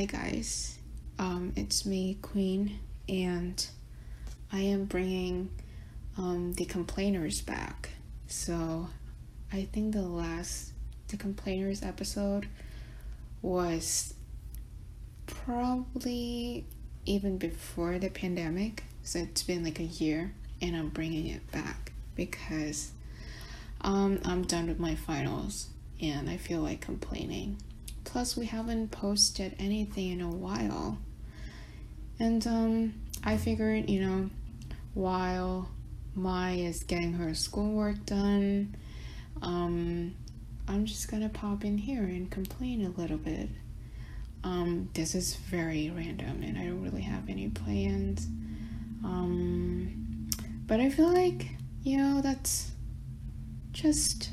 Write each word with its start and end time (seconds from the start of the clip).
Hi 0.00 0.06
guys, 0.06 0.78
um, 1.18 1.52
it's 1.56 1.84
me, 1.84 2.16
Quynh, 2.22 2.78
and 3.06 3.66
I 4.50 4.60
am 4.60 4.86
bringing 4.86 5.50
um, 6.16 6.54
the 6.54 6.64
complainers 6.64 7.42
back. 7.42 7.90
So, 8.26 8.88
I 9.52 9.68
think 9.70 9.92
the 9.92 10.00
last 10.00 10.72
the 11.08 11.18
complainers 11.18 11.82
episode 11.82 12.48
was 13.42 14.14
probably 15.26 16.64
even 17.04 17.36
before 17.36 17.98
the 17.98 18.08
pandemic. 18.08 18.84
So 19.02 19.18
it's 19.18 19.42
been 19.42 19.62
like 19.62 19.80
a 19.80 19.84
year, 19.84 20.32
and 20.62 20.74
I'm 20.76 20.88
bringing 20.88 21.26
it 21.26 21.52
back 21.52 21.92
because 22.14 22.92
um, 23.82 24.18
I'm 24.24 24.44
done 24.44 24.66
with 24.66 24.78
my 24.78 24.94
finals 24.94 25.68
and 26.00 26.30
I 26.30 26.38
feel 26.38 26.62
like 26.62 26.80
complaining. 26.80 27.58
Plus, 28.04 28.36
we 28.36 28.46
haven't 28.46 28.90
posted 28.90 29.54
anything 29.58 30.10
in 30.10 30.20
a 30.20 30.30
while. 30.30 30.98
And 32.18 32.46
um, 32.46 32.94
I 33.24 33.36
figured, 33.36 33.88
you 33.88 34.00
know, 34.00 34.30
while 34.94 35.68
Mai 36.14 36.52
is 36.52 36.82
getting 36.82 37.14
her 37.14 37.34
schoolwork 37.34 38.04
done, 38.04 38.74
um, 39.42 40.14
I'm 40.68 40.84
just 40.84 41.10
gonna 41.10 41.28
pop 41.28 41.64
in 41.64 41.78
here 41.78 42.02
and 42.02 42.30
complain 42.30 42.84
a 42.84 43.00
little 43.00 43.16
bit. 43.16 43.48
Um, 44.42 44.88
this 44.94 45.14
is 45.14 45.34
very 45.34 45.90
random 45.90 46.42
and 46.42 46.58
I 46.58 46.64
don't 46.64 46.82
really 46.82 47.02
have 47.02 47.28
any 47.28 47.48
plans. 47.48 48.26
Um, 49.04 50.28
but 50.66 50.80
I 50.80 50.90
feel 50.90 51.12
like, 51.12 51.48
you 51.82 51.98
know, 51.98 52.20
that's 52.20 52.70
just 53.72 54.30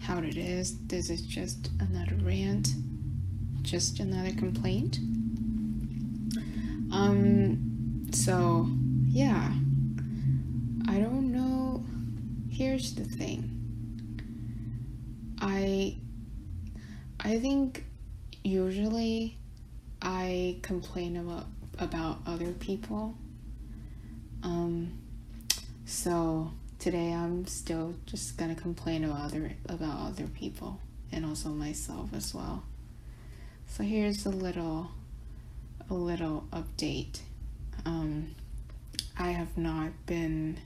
how 0.00 0.18
it 0.18 0.36
is. 0.36 0.78
This 0.86 1.10
is 1.10 1.22
just 1.22 1.70
another 1.80 2.16
rant 2.22 2.68
just 3.66 3.98
another 3.98 4.30
complaint. 4.30 4.98
Um, 6.92 8.06
so 8.12 8.68
yeah, 9.08 9.52
I 10.88 10.98
don't 10.98 11.32
know. 11.32 11.84
Here's 12.48 12.94
the 12.94 13.04
thing. 13.04 13.52
I 15.40 15.96
I 17.18 17.38
think 17.40 17.84
usually 18.44 19.36
I 20.00 20.58
complain 20.62 21.16
about 21.16 21.46
about 21.78 22.18
other 22.24 22.52
people. 22.52 23.16
Um, 24.44 24.92
so 25.86 26.52
today 26.78 27.12
I'm 27.12 27.46
still 27.46 27.96
just 28.06 28.38
gonna 28.38 28.54
complain 28.54 29.02
about 29.02 29.22
other 29.22 29.52
about 29.68 30.06
other 30.06 30.28
people 30.28 30.80
and 31.10 31.26
also 31.26 31.48
myself 31.48 32.10
as 32.14 32.32
well. 32.32 32.62
So 33.66 33.82
here's 33.82 34.24
a 34.24 34.30
little 34.30 34.90
a 35.88 35.94
little 35.94 36.46
update. 36.52 37.20
Um, 37.84 38.34
I 39.18 39.30
have 39.30 39.56
not 39.56 39.90
been 40.06 40.58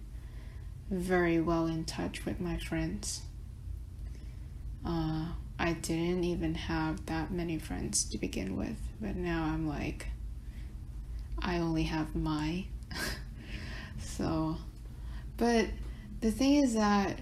very 0.90 1.40
well 1.40 1.66
in 1.66 1.84
touch 1.84 2.24
with 2.24 2.40
my 2.40 2.56
friends. 2.58 3.22
Uh, 4.84 5.26
I 5.58 5.74
didn't 5.74 6.24
even 6.24 6.54
have 6.54 7.04
that 7.06 7.30
many 7.30 7.58
friends 7.58 8.04
to 8.04 8.18
begin 8.18 8.56
with, 8.56 8.78
but 9.00 9.14
now 9.16 9.44
I'm 9.44 9.68
like, 9.68 10.06
I 11.38 11.58
only 11.58 11.84
have 11.84 12.14
Mai. 12.14 12.66
so, 14.00 14.56
but 15.36 15.66
the 16.20 16.30
thing 16.30 16.56
is 16.56 16.74
that 16.74 17.18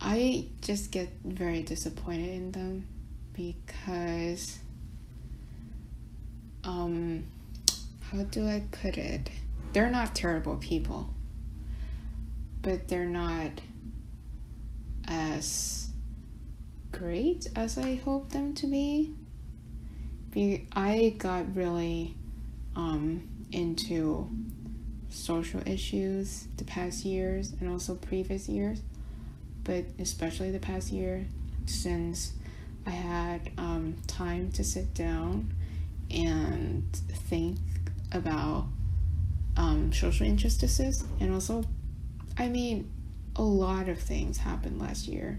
I 0.00 0.46
just 0.60 0.90
get 0.90 1.08
very 1.24 1.62
disappointed 1.62 2.28
in 2.28 2.52
them 2.52 2.86
because 3.32 4.58
um 6.66 7.24
how 8.10 8.22
do 8.24 8.46
I 8.46 8.62
put 8.70 8.98
it? 8.98 9.30
They're 9.72 9.90
not 9.90 10.14
terrible 10.14 10.56
people. 10.56 11.10
But 12.62 12.88
they're 12.88 13.04
not 13.04 13.50
as 15.08 15.88
great 16.92 17.46
as 17.56 17.78
I 17.78 17.96
hope 17.96 18.30
them 18.30 18.54
to 18.54 18.66
be. 18.66 19.14
I 20.72 21.14
got 21.18 21.56
really 21.56 22.14
um 22.74 23.28
into 23.52 24.28
social 25.08 25.62
issues 25.66 26.46
the 26.58 26.64
past 26.64 27.04
years 27.04 27.54
and 27.60 27.70
also 27.70 27.94
previous 27.94 28.48
years, 28.48 28.82
but 29.64 29.84
especially 29.98 30.50
the 30.50 30.58
past 30.58 30.90
year 30.90 31.26
since 31.64 32.32
I 32.86 32.90
had 32.90 33.50
um, 33.58 33.96
time 34.06 34.52
to 34.52 34.64
sit 34.64 34.94
down 34.94 35.54
and 36.10 36.84
think 37.28 37.58
about 38.12 38.66
um, 39.56 39.92
social 39.92 40.26
injustices. 40.26 41.04
And 41.20 41.32
also 41.32 41.64
i 42.38 42.48
mean 42.48 42.90
a 43.36 43.42
lot 43.42 43.88
of 43.88 43.98
things 43.98 44.38
happened 44.38 44.80
last 44.80 45.06
year. 45.08 45.38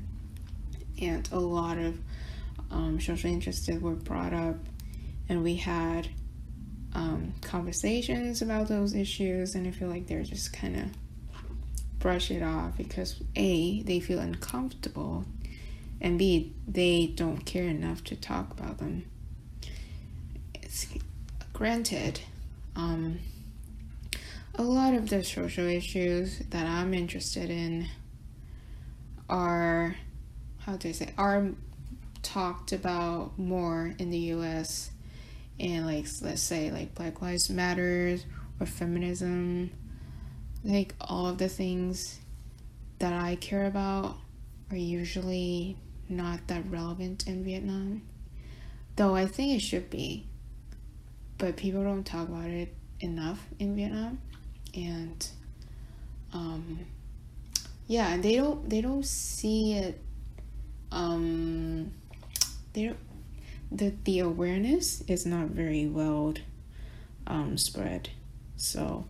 And 1.01 1.27
a 1.31 1.39
lot 1.39 1.77
of 1.77 1.97
um, 2.71 2.99
social 2.99 3.29
injustices 3.29 3.81
were 3.81 3.95
brought 3.95 4.33
up. 4.33 4.55
And 5.29 5.43
we 5.43 5.55
had 5.55 6.07
um, 6.93 7.33
conversations 7.41 8.41
about 8.41 8.67
those 8.67 8.93
issues. 8.95 9.55
And 9.55 9.67
i 9.67 9.71
feel 9.71 9.89
like 9.89 10.07
they're 10.07 10.23
just 10.23 10.53
kind 10.53 10.75
of 10.75 10.85
brush 11.99 12.29
it 12.29 12.43
off 12.43 12.77
because 12.77 13.21
a 13.35 13.81
they 13.81 13.99
feel 13.99 14.19
uncomfortable. 14.19 15.25
And 15.99 16.19
b 16.19 16.53
they 16.67 17.07
don't 17.07 17.45
care 17.45 17.67
enough 17.67 18.03
to 18.05 18.15
talk 18.15 18.51
about 18.51 18.77
them 18.77 19.05
granted, 21.53 22.19
um, 22.75 23.19
a 24.55 24.63
lot 24.63 24.93
of 24.93 25.09
the 25.09 25.23
social 25.23 25.65
issues 25.65 26.39
that 26.49 26.65
I'm 26.65 26.93
interested 26.93 27.49
in 27.49 27.87
are, 29.29 29.95
how 30.59 30.77
do 30.77 30.89
I 30.89 30.91
say, 30.91 31.13
are 31.17 31.49
talked 32.23 32.73
about 32.73 33.37
more 33.37 33.93
in 33.99 34.09
the 34.09 34.17
US 34.33 34.91
and 35.59 35.85
like 35.85 36.05
let's 36.21 36.41
say 36.41 36.71
like 36.71 36.93
Black 36.93 37.21
Lives 37.21 37.49
Matters 37.49 38.25
or 38.59 38.65
feminism, 38.65 39.71
like 40.63 40.93
all 41.01 41.27
of 41.27 41.37
the 41.37 41.49
things 41.49 42.19
that 42.99 43.13
I 43.13 43.35
care 43.35 43.65
about 43.65 44.17
are 44.71 44.77
usually 44.77 45.77
not 46.09 46.47
that 46.47 46.69
relevant 46.69 47.27
in 47.27 47.43
Vietnam. 47.43 48.01
Though 48.95 49.15
I 49.15 49.27
think 49.27 49.55
it 49.55 49.61
should 49.61 49.89
be 49.89 50.25
but 51.37 51.55
people 51.55 51.83
don't 51.83 52.05
talk 52.05 52.27
about 52.27 52.49
it 52.49 52.73
enough 52.99 53.45
in 53.59 53.75
Vietnam, 53.75 54.19
and 54.73 55.27
um, 56.33 56.79
yeah, 57.87 58.09
and 58.13 58.23
they 58.23 58.35
don't 58.35 58.69
they 58.69 58.81
don't 58.81 59.05
see 59.05 59.73
it. 59.73 60.01
Um, 60.91 61.91
they 62.73 62.93
the 63.71 63.93
the 64.03 64.19
awareness 64.19 65.01
is 65.07 65.25
not 65.25 65.47
very 65.47 65.87
well 65.87 66.33
um, 67.25 67.57
spread, 67.57 68.09
so 68.55 69.05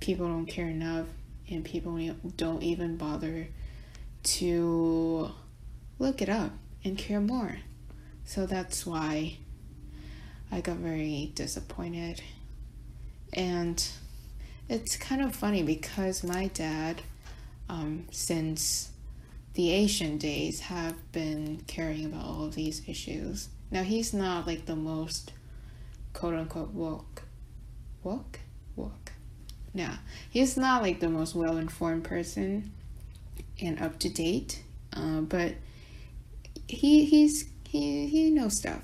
people 0.00 0.26
don't 0.26 0.46
care 0.46 0.68
enough, 0.68 1.06
and 1.48 1.64
people 1.64 1.98
don't 2.36 2.62
even 2.62 2.96
bother 2.96 3.48
to 4.22 5.30
look 5.98 6.20
it 6.20 6.28
up 6.28 6.52
and 6.84 6.98
care 6.98 7.20
more. 7.20 7.58
So 8.24 8.46
that's 8.46 8.86
why 8.86 9.38
I 10.52 10.60
got 10.60 10.76
very 10.76 11.32
disappointed. 11.34 12.22
And 13.32 13.84
it's 14.68 14.96
kind 14.96 15.22
of 15.22 15.34
funny 15.34 15.62
because 15.62 16.24
my 16.24 16.48
dad, 16.48 17.02
um, 17.68 18.06
since 18.10 18.90
the 19.54 19.70
Asian 19.70 20.18
days, 20.18 20.60
have 20.60 20.94
been 21.12 21.62
caring 21.66 22.04
about 22.04 22.24
all 22.24 22.44
of 22.44 22.54
these 22.54 22.82
issues. 22.88 23.48
Now, 23.70 23.82
he's 23.82 24.12
not 24.12 24.46
like 24.46 24.66
the 24.66 24.76
most 24.76 25.32
quote 26.12 26.34
unquote 26.34 26.70
woke. 26.70 27.22
Woke? 28.02 28.40
Woke. 28.76 29.12
Yeah. 29.74 29.96
He's 30.30 30.56
not 30.56 30.82
like 30.82 31.00
the 31.00 31.08
most 31.08 31.34
well 31.34 31.56
informed 31.56 32.04
person 32.04 32.72
and 33.60 33.80
up 33.80 33.98
to 34.00 34.08
date. 34.08 34.62
Uh, 34.92 35.20
but 35.20 35.54
he 36.66 37.04
he's 37.04 37.48
he 37.68 38.06
he 38.06 38.30
knows 38.30 38.56
stuff. 38.56 38.82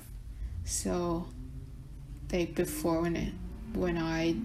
So 0.63 1.27
like 2.31 2.55
before 2.55 3.01
when 3.01 3.15
it, 3.15 3.33
when 3.73 3.97
I 3.97 4.35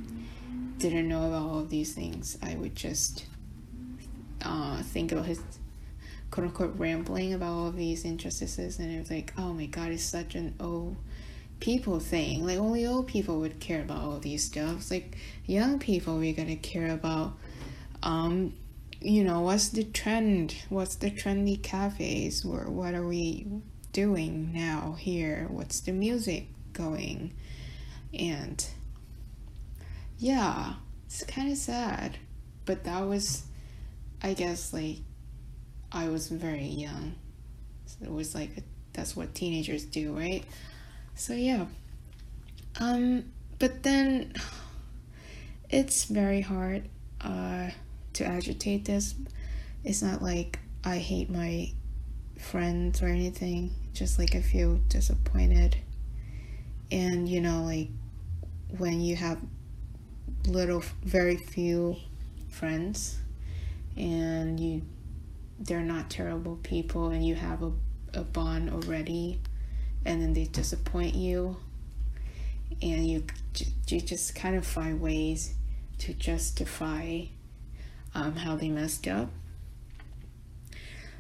didn't 0.79 1.08
know 1.08 1.26
about 1.26 1.43
all 1.43 1.58
of 1.61 1.70
these 1.70 1.94
things, 1.94 2.38
I 2.43 2.55
would 2.55 2.76
just 2.76 3.26
uh, 4.43 4.82
think 4.82 5.12
about 5.12 5.26
his 5.26 5.40
quote 6.31 6.46
unquote 6.46 6.75
rambling 6.79 7.34
about 7.34 7.52
all 7.52 7.67
of 7.69 7.76
these 7.76 8.05
injustices, 8.05 8.79
and 8.79 8.93
it 8.93 8.99
was 8.99 9.11
like, 9.11 9.32
oh 9.37 9.52
my 9.52 9.67
god, 9.67 9.90
it's 9.90 10.02
such 10.02 10.34
an 10.34 10.55
old 10.61 10.96
people 11.61 12.00
thing. 12.00 12.46
Like 12.46 12.58
only 12.58 12.87
old 12.87 13.06
people 13.06 13.40
would 13.40 13.61
care 13.61 13.82
about 13.82 14.02
all 14.02 14.19
these 14.19 14.44
stuff. 14.44 14.76
It's 14.79 14.90
like 14.90 15.17
young 15.46 15.79
people, 15.79 16.19
we 16.19 16.32
gotta 16.32 16.56
care 16.56 16.93
about, 16.93 17.34
um, 18.02 18.55
you 19.00 19.25
know, 19.25 19.40
what's 19.40 19.69
the 19.69 19.84
trend? 19.84 20.55
What's 20.69 20.96
the 20.96 21.11
trendy 21.11 21.61
cafes? 21.61 22.44
Or 22.44 22.70
what 22.70 22.94
are 22.94 23.06
we 23.06 23.46
doing 23.93 24.52
now 24.52 24.96
here? 24.99 25.46
What's 25.50 25.81
the 25.81 25.93
music? 25.93 26.46
going. 26.73 27.32
And 28.19 28.64
yeah, 30.19 30.75
it's 31.06 31.25
kind 31.25 31.50
of 31.50 31.59
sad. 31.59 32.19
But 32.64 32.85
that 32.85 33.03
was, 33.06 33.44
I 34.23 34.35
guess, 34.35 34.73
like, 34.73 34.99
I 35.91 36.09
was 36.09 36.29
very 36.29 36.67
young. 36.67 37.14
So 37.87 38.05
it 38.05 38.12
was 38.12 38.35
like, 38.35 38.50
that's 38.93 39.17
what 39.17 39.35
teenagers 39.35 39.85
do, 39.85 40.17
right? 40.17 40.44
So 41.14 41.35
yeah. 41.35 41.67
Um, 42.81 43.25
but 43.59 43.82
then 43.82 44.32
it's 45.70 46.05
very 46.05 46.41
hard 46.41 46.88
uh, 47.20 47.70
to 48.15 48.25
agitate 48.25 48.85
this. 48.85 49.15
It's 49.85 50.03
not 50.03 50.23
like 50.23 50.58
I 50.85 50.99
hate 50.99 51.31
my 51.31 51.73
friends 52.38 53.03
or 53.03 53.06
anything, 53.06 53.73
just 53.93 54.19
like 54.19 54.35
I 54.35 54.41
feel 54.41 54.76
disappointed. 54.88 55.76
And 56.91 57.29
you 57.29 57.41
know, 57.41 57.62
like 57.65 57.88
when 58.79 59.01
you 59.01 59.17
have 59.17 59.39
little, 60.47 60.83
very 61.05 61.37
few 61.37 61.97
friends 62.49 63.19
and 63.97 64.59
you 64.59 64.83
they're 65.59 65.81
not 65.81 66.11
terrible 66.11 66.57
people 66.63 67.09
and 67.11 67.25
you 67.25 67.35
have 67.35 67.63
a, 67.63 67.71
a 68.15 68.23
bond 68.23 68.69
already 68.71 69.39
and 70.05 70.21
then 70.21 70.33
they 70.33 70.45
disappoint 70.45 71.15
you 71.15 71.57
and 72.81 73.07
you 73.07 73.25
you 73.87 74.01
just 74.01 74.35
kind 74.35 74.57
of 74.57 74.67
find 74.67 75.01
ways 75.01 75.55
to 75.99 76.13
justify 76.15 77.23
um, 78.15 78.35
how 78.37 78.57
they 78.57 78.69
messed 78.69 79.07
up. 79.07 79.29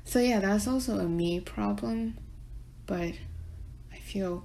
So 0.04 0.18
yeah 0.18 0.40
that's 0.40 0.66
also 0.66 0.98
a 0.98 1.04
me 1.04 1.40
problem 1.40 2.18
but 2.86 3.12
i 3.92 3.96
feel 3.98 4.44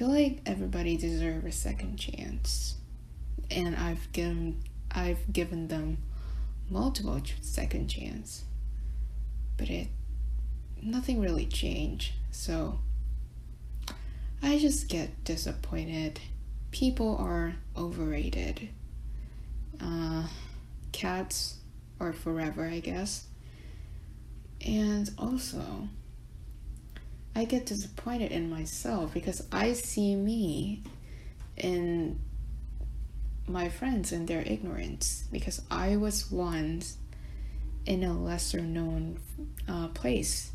feel 0.00 0.08
like 0.08 0.40
everybody 0.46 0.96
deserves 0.96 1.44
a 1.44 1.52
second 1.52 1.98
chance 1.98 2.76
and 3.50 3.76
i've 3.76 4.10
given 4.12 4.58
i've 4.92 5.30
given 5.30 5.68
them 5.68 5.98
multiple 6.70 7.20
second 7.42 7.86
chance 7.86 8.44
but 9.58 9.68
it 9.68 9.88
nothing 10.80 11.20
really 11.20 11.44
changed 11.44 12.14
so 12.30 12.78
I 14.42 14.58
just 14.58 14.88
get 14.88 15.22
disappointed. 15.24 16.18
People 16.70 17.16
are 17.18 17.56
overrated. 17.76 18.70
Uh, 19.80 20.26
cats 20.92 21.56
are 22.00 22.12
forever, 22.12 22.64
I 22.64 22.80
guess. 22.80 23.26
And 24.66 25.10
also, 25.18 25.88
I 27.40 27.44
get 27.44 27.66
disappointed 27.66 28.32
in 28.32 28.50
myself 28.50 29.14
because 29.14 29.42
I 29.50 29.72
see 29.72 30.14
me 30.14 30.82
in 31.56 32.18
my 33.46 33.68
friends 33.68 34.12
and 34.12 34.28
their 34.28 34.42
ignorance 34.42 35.24
because 35.32 35.62
I 35.70 35.96
was 35.96 36.30
once 36.30 36.96
in 37.86 38.04
a 38.04 38.12
lesser 38.12 38.60
known 38.60 39.18
uh, 39.68 39.88
place 39.88 40.52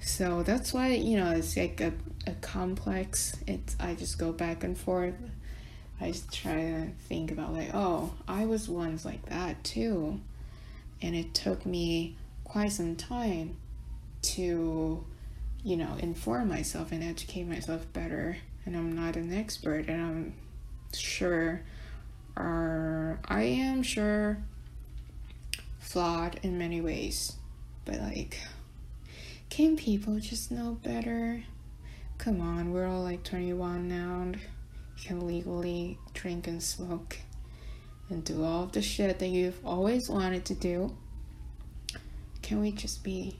so 0.00 0.42
that's 0.42 0.72
why, 0.72 0.90
you 0.90 1.16
know, 1.16 1.30
it's 1.32 1.56
like 1.56 1.80
a, 1.80 1.92
a 2.26 2.32
complex. 2.40 3.36
It's 3.46 3.76
I 3.80 3.94
just 3.94 4.18
go 4.18 4.32
back 4.32 4.64
and 4.64 4.76
forth. 4.78 5.14
I 6.00 6.12
just 6.12 6.32
try 6.32 6.54
to 6.54 6.86
think 7.08 7.32
about 7.32 7.52
like, 7.52 7.70
oh, 7.74 8.14
I 8.28 8.44
was 8.46 8.68
once 8.68 9.04
like 9.04 9.26
that 9.26 9.62
too. 9.64 10.20
And 11.02 11.14
it 11.14 11.34
took 11.34 11.66
me 11.66 12.16
quite 12.44 12.72
some 12.72 12.96
time 12.96 13.56
to, 14.22 15.04
you 15.62 15.76
know, 15.76 15.96
inform 15.98 16.48
myself 16.48 16.92
and 16.92 17.02
educate 17.02 17.44
myself 17.44 17.90
better. 17.92 18.38
And 18.64 18.76
I'm 18.76 18.94
not 18.94 19.16
an 19.16 19.32
expert 19.32 19.88
and 19.88 20.00
I'm 20.02 20.34
sure 20.94 21.62
are 22.36 23.18
I 23.24 23.42
am 23.42 23.82
sure 23.82 24.38
flawed 25.80 26.38
in 26.42 26.58
many 26.58 26.80
ways. 26.80 27.36
But 27.84 28.00
like 28.00 28.38
can 29.50 29.76
people 29.76 30.20
just 30.20 30.50
know 30.50 30.78
better? 30.82 31.42
Come 32.18 32.40
on, 32.40 32.72
we're 32.72 32.86
all 32.86 33.02
like 33.02 33.22
21 33.24 33.88
now 33.88 34.20
and 34.22 34.36
you 34.36 35.04
can 35.04 35.26
legally 35.26 35.98
drink 36.14 36.46
and 36.46 36.62
smoke 36.62 37.16
and 38.10 38.24
do 38.24 38.44
all 38.44 38.66
the 38.66 38.82
shit 38.82 39.18
that 39.18 39.28
you've 39.28 39.64
always 39.64 40.08
wanted 40.08 40.44
to 40.46 40.54
do. 40.54 40.96
Can 42.42 42.60
we 42.60 42.72
just 42.72 43.02
be, 43.02 43.38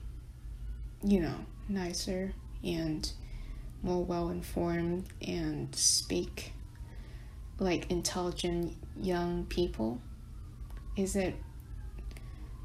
you 1.03 1.19
know, 1.19 1.35
nicer 1.69 2.33
and 2.63 3.09
more 3.81 4.03
well 4.03 4.29
informed 4.29 5.05
and 5.25 5.73
speak 5.73 6.53
like 7.59 7.89
intelligent 7.91 8.75
young 8.99 9.45
people? 9.45 10.01
Is 10.97 11.15
it 11.15 11.35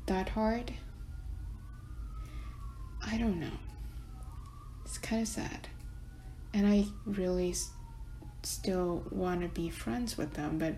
that 0.07 0.31
hard? 0.31 0.73
I 3.07 3.19
don't 3.19 3.39
know. 3.39 3.51
It's 4.85 4.99
kind 4.99 5.23
of 5.23 5.29
sad. 5.29 5.69
And 6.53 6.67
I 6.67 6.87
really 7.05 7.51
s- 7.51 7.71
still 8.43 9.05
want 9.11 9.43
to 9.43 9.49
be 9.49 9.69
friends 9.71 10.17
with 10.17 10.35
them, 10.35 10.59
but 10.59 10.75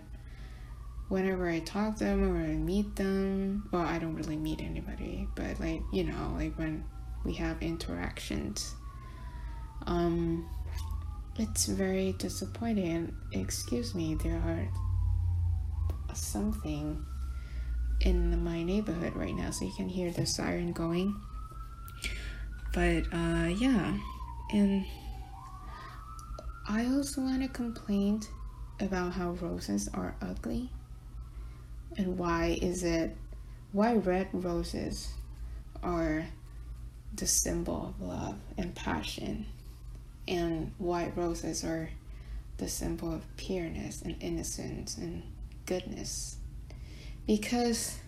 whenever 1.07 1.47
I 1.47 1.59
talk 1.59 1.97
to 1.97 2.03
them 2.03 2.23
or 2.23 2.37
I 2.37 2.55
meet 2.55 2.95
them, 2.95 3.69
well, 3.71 3.83
I 3.83 3.97
don't 3.99 4.15
really 4.15 4.37
meet 4.37 4.59
anybody, 4.61 5.27
but 5.35 5.59
like, 5.59 5.81
you 5.93 6.03
know, 6.03 6.33
like 6.35 6.57
when 6.57 6.83
we 7.23 7.33
have 7.33 7.61
interactions, 7.61 8.75
um, 9.85 10.47
it's 11.37 11.65
very 11.65 12.13
disappointing. 12.13 13.15
Excuse 13.31 13.93
me, 13.93 14.15
there 14.15 14.37
are 14.37 14.67
something 16.15 17.05
in 18.01 18.43
my 18.43 18.63
neighborhood 18.63 19.15
right 19.15 19.35
now, 19.35 19.51
so 19.51 19.65
you 19.65 19.73
can 19.75 19.89
hear 19.89 20.11
the 20.11 20.25
siren 20.25 20.71
going 20.71 21.15
but 22.77 23.05
uh, 23.11 23.47
yeah, 23.57 23.97
and 24.53 24.85
I 26.69 26.85
also 26.85 27.21
want 27.21 27.41
to 27.41 27.47
complain 27.47 28.21
about 28.79 29.13
how 29.13 29.31
roses 29.31 29.89
are 29.95 30.15
ugly 30.21 30.69
and 31.97 32.19
why 32.19 32.59
is 32.61 32.83
it 32.83 33.17
why 33.71 33.95
red 33.95 34.27
roses 34.31 35.09
are 35.81 36.27
the 37.13 37.27
symbol 37.27 37.93
of 37.99 38.07
love 38.07 38.37
and 38.57 38.75
passion 38.75 39.45
and 40.27 40.71
white 40.77 41.15
roses 41.15 41.63
are 41.63 41.89
the 42.57 42.67
symbol 42.67 43.13
of 43.13 43.37
pureness 43.37 44.01
and 44.01 44.15
innocence 44.21 44.97
and 44.97 45.23
goodness 45.65 46.37
because 47.25 47.99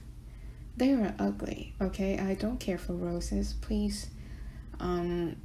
they 0.78 0.94
are 0.94 1.14
ugly 1.20 1.74
okay 1.82 2.18
i 2.20 2.34
don't 2.34 2.60
care 2.60 2.78
for 2.78 2.94
roses 2.94 3.54
please 3.62 4.10
um, 4.80 5.36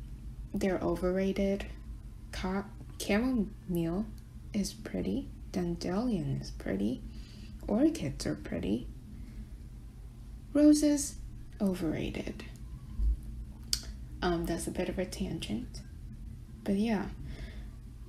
they're 0.52 0.78
overrated. 0.78 1.66
Ca- 2.32 2.64
chamomile 3.00 4.06
is 4.52 4.73
pretty. 4.73 5.28
Dandelion 5.52 6.38
is 6.40 6.50
pretty. 6.52 7.02
Orchids 7.66 8.26
are 8.26 8.34
pretty. 8.37 8.87
Roses, 10.52 11.16
overrated. 11.61 12.44
Um, 14.25 14.47
that's 14.47 14.66
a 14.66 14.71
bit 14.71 14.88
of 14.88 14.99
a 14.99 15.04
tangent. 15.04 15.83
But 16.64 16.76
yeah. 16.76 17.09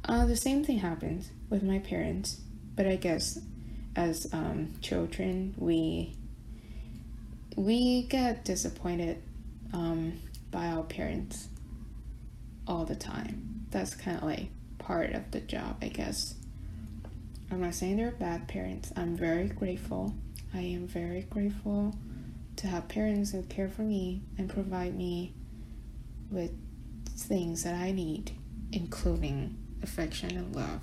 Uh, 0.05 0.25
the 0.25 0.37
same 0.37 0.63
thing 0.63 0.77
happens 0.77 1.29
with 1.49 1.61
my 1.61 1.79
parents, 1.79 2.39
but 2.73 2.87
I 2.87 2.95
guess 2.95 3.37
as 3.97 4.31
um, 4.31 4.75
children, 4.81 5.55
we 5.57 6.15
we 7.57 8.03
get 8.03 8.45
disappointed 8.45 9.21
um, 9.73 10.21
by 10.51 10.67
our 10.67 10.83
parents 10.83 11.49
all 12.65 12.85
the 12.85 12.95
time. 12.95 13.65
That's 13.71 13.93
kind 13.93 14.17
of 14.17 14.23
like 14.23 14.47
part 14.77 15.11
of 15.11 15.31
the 15.31 15.41
job, 15.41 15.77
I 15.81 15.89
guess. 15.89 16.35
I'm 17.51 17.59
not 17.59 17.73
saying 17.73 17.97
they're 17.97 18.11
bad 18.11 18.47
parents. 18.47 18.93
I'm 18.95 19.17
very 19.17 19.49
grateful. 19.49 20.13
I 20.53 20.59
am 20.59 20.87
very 20.87 21.23
grateful 21.23 21.93
to 22.55 22.67
have 22.67 22.87
parents 22.87 23.31
who 23.31 23.43
care 23.43 23.67
for 23.67 23.81
me 23.81 24.21
and 24.37 24.49
provide 24.49 24.95
me 24.95 25.33
with 26.31 26.51
things 27.07 27.63
that 27.63 27.75
I 27.75 27.91
need, 27.91 28.31
including 28.71 29.57
affection 29.83 30.31
and 30.37 30.55
love. 30.55 30.79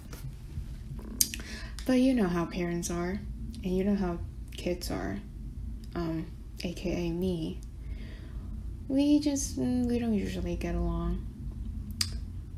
But 1.87 1.95
you 1.95 2.15
know 2.15 2.29
how 2.29 2.45
parents 2.47 2.91
are, 2.91 3.21
and 3.65 3.77
you 3.77 3.85
know 3.85 3.97
how 3.97 4.19
kids 4.57 4.91
are, 4.91 5.19
um, 5.95 6.27
aka 6.63 7.11
me. 7.11 7.61
We 8.89 9.19
just 9.21 9.59
mm, 9.59 9.87
we 9.87 9.99
don't 9.99 10.15
usually 10.15 10.57
get 10.57 10.75
along. 10.75 11.27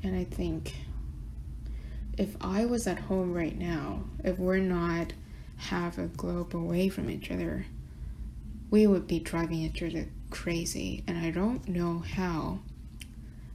And 0.03 0.15
i 0.17 0.25
think 0.25 0.75
if 2.19 2.37
i 2.41 2.65
was 2.65 2.87
at 2.87 2.99
home 2.99 3.33
right 3.33 3.59
now 3.59 4.05
if 4.23 4.39
we're 4.39 4.59
not 4.59 5.13
half 5.57 5.99
a 5.99 6.07
globe 6.07 6.55
away 6.55 6.89
from 6.89 7.11
each 7.11 7.31
other 7.31 7.67
we 8.71 8.87
would 8.87 9.07
be 9.07 9.19
driving 9.19 9.59
each 9.61 9.83
other 9.83 10.09
crazy. 10.31 11.03
And 11.07 11.19
i 11.19 11.31
don't 11.31 11.67
know 11.69 12.01
how 12.01 12.59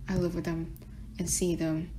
i 0.10 0.16
live 0.16 0.36
with 0.36 0.44
them 0.44 0.76
and 1.18 1.30
see 1.30 1.56
them 1.56 1.90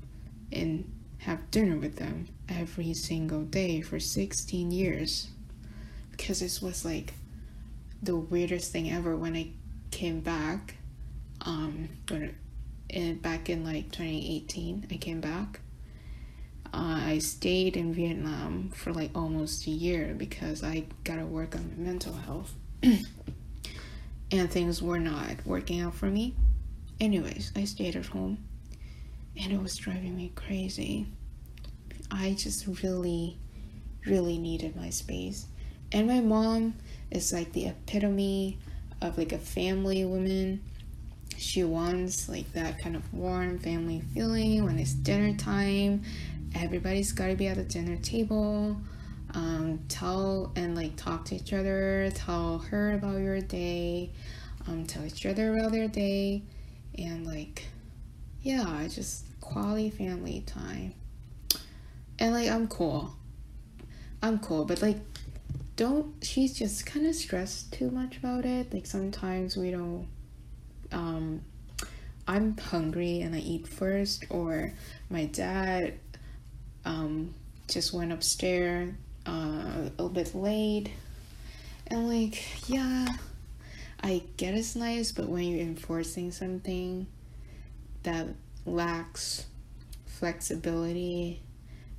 and 0.52 0.84
have 1.20 1.50
dinner 1.50 1.76
with 1.76 1.96
them 1.96 2.26
every 2.48 2.94
single 2.94 3.42
day 3.42 3.80
for 3.80 4.00
16 4.00 4.70
years. 4.70 5.28
Because 6.10 6.40
this 6.40 6.60
was 6.60 6.84
like 6.84 7.14
the 8.02 8.16
weirdest 8.16 8.72
thing 8.72 8.90
ever 8.90 9.14
when 9.16 9.36
I 9.36 9.50
came 9.90 10.20
back 10.20 10.76
um 11.42 11.88
in, 12.88 13.18
back 13.18 13.50
in 13.50 13.64
like 13.64 13.90
2018 13.92 14.86
I 14.90 14.96
came 14.96 15.20
back. 15.20 15.60
Uh, 16.72 17.00
I 17.04 17.18
stayed 17.18 17.76
in 17.76 17.92
Vietnam 17.92 18.70
for 18.72 18.92
like 18.92 19.10
almost 19.14 19.66
a 19.66 19.70
year 19.70 20.14
because 20.16 20.62
I 20.62 20.84
gotta 21.04 21.26
work 21.26 21.56
on 21.56 21.68
my 21.76 21.84
mental 21.84 22.14
health. 22.14 22.54
And 24.32 24.48
things 24.48 24.80
were 24.80 25.00
not 25.00 25.44
working 25.44 25.80
out 25.80 25.92
for 25.92 26.06
me 26.06 26.36
anyways 27.00 27.52
I 27.56 27.64
stayed 27.64 27.96
at 27.96 28.06
home 28.06 28.38
and 29.40 29.52
it 29.52 29.60
was 29.60 29.76
driving 29.76 30.16
me 30.16 30.32
crazy 30.34 31.06
I 32.10 32.34
just 32.38 32.66
really 32.82 33.38
really 34.06 34.38
needed 34.38 34.76
my 34.76 34.90
space 34.90 35.46
and 35.92 36.06
my 36.06 36.20
mom 36.20 36.74
is 37.10 37.32
like 37.32 37.52
the 37.52 37.66
epitome 37.66 38.58
of 39.02 39.18
like 39.18 39.32
a 39.32 39.38
family 39.38 40.04
woman. 40.04 40.62
She 41.36 41.64
wants 41.64 42.28
like 42.28 42.52
that 42.52 42.80
kind 42.82 42.96
of 42.96 43.12
warm 43.12 43.58
family 43.58 44.02
feeling 44.14 44.64
when 44.64 44.78
it's 44.78 44.92
dinner 44.92 45.36
time. 45.36 46.02
Everybody's 46.54 47.12
got 47.12 47.28
to 47.28 47.34
be 47.34 47.46
at 47.48 47.56
the 47.56 47.64
dinner 47.64 47.96
table. 47.96 48.76
Um, 49.32 49.80
tell 49.88 50.52
and 50.56 50.76
like 50.76 50.96
talk 50.96 51.24
to 51.26 51.36
each 51.36 51.52
other. 51.52 52.10
Tell 52.14 52.58
her 52.58 52.92
about 52.92 53.18
your 53.18 53.40
day. 53.40 54.10
Um, 54.68 54.86
tell 54.86 55.04
each 55.04 55.24
other 55.24 55.56
about 55.56 55.72
their 55.72 55.88
day, 55.88 56.42
and 57.00 57.26
like, 57.26 57.66
yeah, 58.42 58.86
just 58.88 59.24
quality 59.40 59.90
family 59.90 60.42
time. 60.46 60.94
And 62.18 62.34
like, 62.34 62.48
I'm 62.50 62.68
cool. 62.68 63.14
I'm 64.22 64.38
cool, 64.38 64.64
but 64.64 64.82
like 64.82 64.98
don't 65.76 66.14
she's 66.22 66.52
just 66.52 66.84
kind 66.84 67.06
of 67.06 67.14
stressed 67.14 67.72
too 67.72 67.90
much 67.90 68.18
about 68.18 68.44
it 68.44 68.72
like 68.74 68.84
sometimes 68.84 69.56
we 69.56 69.70
don't 69.70 70.06
um 70.92 71.40
i'm 72.28 72.54
hungry 72.58 73.22
and 73.22 73.34
i 73.34 73.38
eat 73.38 73.66
first 73.66 74.24
or 74.28 74.72
my 75.08 75.24
dad 75.24 75.94
um 76.84 77.32
just 77.66 77.94
went 77.94 78.12
upstairs 78.12 78.92
uh, 79.26 79.30
a 79.30 79.90
little 79.90 80.08
bit 80.10 80.34
late 80.34 80.90
and 81.86 82.08
like 82.08 82.42
yeah 82.68 83.06
i 84.02 84.22
get 84.36 84.54
it's 84.54 84.76
nice 84.76 85.12
but 85.12 85.28
when 85.28 85.44
you're 85.44 85.60
enforcing 85.60 86.30
something 86.30 87.06
that 88.02 88.26
lacks 88.66 89.46
flexibility 90.06 91.40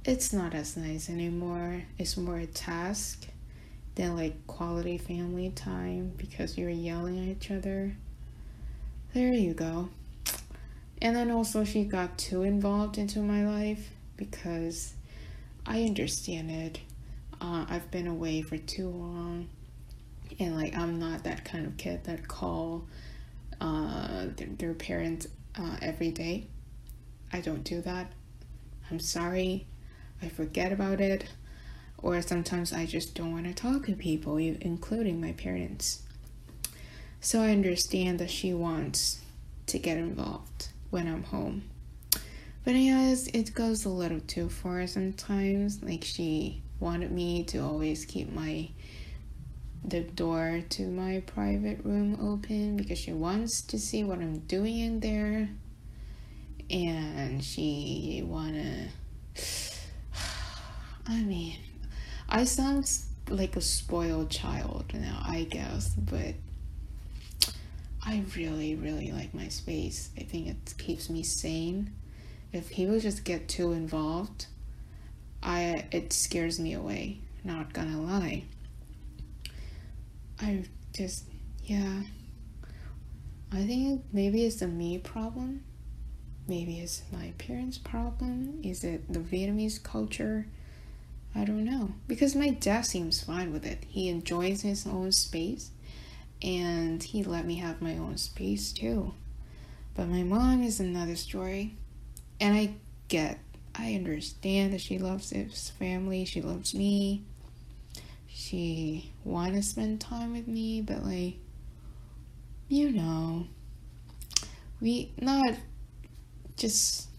it's 0.04 0.34
not 0.34 0.54
as 0.54 0.78
nice 0.78 1.10
anymore 1.10 1.84
it's 1.98 2.18
more 2.18 2.38
a 2.38 2.46
task 2.48 3.28
than 3.96 4.16
like 4.16 4.48
quality 4.48 4.98
family 4.98 5.50
time 5.52 6.14
because 6.18 6.58
you're 6.58 6.70
yelling 6.70 7.20
at 7.20 7.38
each 7.38 7.52
other. 7.52 7.96
There 9.14 9.34
you 9.34 9.54
go. 9.54 9.90
And 11.02 11.16
then 11.16 11.32
also 11.32 11.64
she 11.64 11.84
got 11.84 12.18
too 12.18 12.44
involved 12.44 12.98
into 12.98 13.20
my 13.20 13.46
life 13.46 13.90
because 14.18 14.94
I 15.66 15.84
understand 15.84 16.52
it. 16.52 16.80
Uh, 17.42 17.66
I've 17.68 17.90
been 17.92 18.08
away 18.08 18.42
for 18.44 18.58
too 18.58 18.88
long, 18.88 19.50
and 20.42 20.56
like 20.56 20.76
I'm 20.76 21.00
not 21.00 21.24
that 21.24 21.46
kind 21.46 21.66
of 21.66 21.78
kid 21.78 22.04
that 22.06 22.28
call 22.28 22.88
uh, 23.60 24.26
their, 24.36 24.48
their 24.48 24.74
parents 24.74 25.28
uh, 25.56 25.78
every 25.82 26.12
day. 26.12 26.48
I 27.32 27.42
don't 27.42 27.64
do 27.64 27.82
that. 27.82 28.12
I'm 28.90 29.00
sorry. 29.00 29.68
I 30.22 30.30
forget 30.30 30.72
about 30.72 31.00
it 31.00 31.26
or 31.98 32.22
sometimes 32.22 32.74
I 32.74 32.86
just 32.86 33.14
don't 33.16 33.32
want 33.32 33.46
to 33.46 33.54
talk 33.54 33.86
to 33.86 33.94
people, 33.94 34.38
including 34.38 35.22
my 35.22 35.34
parents. 35.34 36.02
So 37.20 37.42
I 37.42 37.52
understand 37.52 38.20
that 38.20 38.32
she 38.32 38.54
wants 38.54 39.20
to 39.68 39.78
get 39.78 39.98
involved 39.98 40.70
when 40.90 41.08
I'm 41.08 41.24
home. 41.24 41.64
But 42.64 42.76
yes, 42.76 43.28
it 43.28 43.54
goes 43.54 43.86
a 43.86 43.90
little 43.90 44.20
too 44.20 44.50
far 44.50 44.86
sometimes. 44.88 45.84
Like 45.84 46.04
she 46.04 46.62
wanted 46.80 47.12
me 47.12 47.44
to 47.46 47.60
always 47.60 48.06
keep 48.06 48.32
my 48.32 48.70
the 49.84 50.02
door 50.02 50.64
to 50.70 50.88
my 50.88 51.22
private 51.26 51.84
room 51.84 52.18
open 52.22 52.78
because 52.78 53.00
she 53.00 53.14
wants 53.14 53.62
to 53.62 53.80
see 53.80 54.04
what 54.04 54.20
I'm 54.20 54.40
doing 54.40 54.80
in 54.80 55.00
there. 55.00 55.50
And 56.70 57.44
she 57.44 58.24
wanna 58.26 58.88
I 61.08 61.22
mean 61.22 61.58
I 62.30 62.46
sound 62.46 62.90
like 63.30 63.56
a 63.56 63.62
spoiled 63.62 64.30
child 64.30 64.86
now, 64.94 65.22
I 65.26 65.44
guess, 65.44 65.90
but 65.90 66.36
I 68.04 68.24
really, 68.36 68.76
really 68.76 69.12
like 69.12 69.34
my 69.34 69.48
space. 69.48 70.10
I 70.18 70.24
think 70.24 70.48
it 70.48 70.74
keeps 70.78 71.10
me 71.10 71.24
sane. 71.24 71.94
If 72.52 72.72
people 72.72 73.00
just 73.00 73.24
get 73.24 73.48
too 73.48 73.72
involved, 73.74 74.48
I 75.44 75.86
it 75.92 76.14
scares 76.14 76.60
me 76.60 76.74
away. 76.74 77.20
Not 77.44 77.74
gonna 77.74 78.02
lie. 78.02 78.44
I 80.42 80.66
just 80.94 81.26
yeah. 81.66 82.02
I 83.52 83.66
think 83.66 84.04
maybe 84.14 84.46
it's 84.46 84.62
a 84.62 84.68
me 84.68 84.98
problem. 84.98 85.64
Maybe 86.48 86.80
it's 86.80 87.04
my 87.12 87.34
parents' 87.38 87.78
problem. 87.78 88.62
Is 88.64 88.84
it 88.84 89.12
the 89.12 89.20
Vietnamese 89.20 89.82
culture? 89.82 90.48
I 91.36 91.46
don't 91.46 91.64
know. 91.66 91.92
Because 92.08 92.36
my 92.36 92.50
dad 92.50 92.86
seems 92.86 93.24
fine 93.24 93.54
with 93.54 93.66
it. 93.66 93.86
He 93.88 94.10
enjoys 94.10 94.62
his 94.62 94.86
own 94.86 95.12
space 95.12 95.72
and 96.42 97.02
he 97.02 97.24
let 97.24 97.46
me 97.46 97.56
have 97.56 97.82
my 97.82 97.98
own 97.98 98.18
space 98.18 98.72
too. 98.72 99.14
But 99.96 100.08
my 100.08 100.24
mom 100.24 100.64
is 100.64 100.80
another 100.80 101.16
story. 101.16 101.76
And 102.40 102.56
I 102.56 102.74
get, 103.08 103.40
I 103.76 103.94
understand 103.94 104.74
that 104.74 104.82
she 104.82 104.98
loves 104.98 105.30
his 105.30 105.70
family, 105.70 106.26
she 106.26 106.42
loves 106.42 106.74
me. 106.74 107.24
She 108.34 109.12
want 109.24 109.56
to 109.56 109.62
spend 109.62 110.02
time 110.02 110.34
with 110.34 110.48
me, 110.48 110.82
but 110.82 111.04
like, 111.04 111.36
you 112.68 112.92
know, 112.92 113.48
we 114.80 115.12
not 115.20 115.56
just, 116.58 117.10